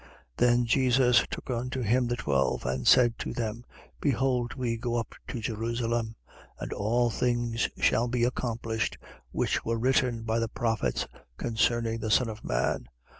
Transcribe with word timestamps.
18:31. 0.01 0.07
Then 0.37 0.65
Jesus 0.65 1.23
took 1.29 1.49
unto 1.51 1.81
him 1.81 2.07
the 2.07 2.15
twelve 2.15 2.65
and 2.65 2.87
said 2.87 3.19
to 3.19 3.33
them: 3.35 3.63
Behold, 3.99 4.55
we 4.55 4.75
go 4.75 4.95
up 4.95 5.13
to 5.27 5.39
Jerusalem; 5.39 6.15
and 6.59 6.73
all 6.73 7.11
things 7.11 7.69
shall 7.77 8.07
be 8.07 8.23
accomplished 8.23 8.97
which 9.31 9.63
were 9.63 9.77
written 9.77 10.23
by 10.23 10.39
the 10.39 10.49
prophets 10.49 11.05
concerning 11.37 11.99
the 11.99 12.09
Son 12.09 12.29
of 12.29 12.43
man. 12.43 12.87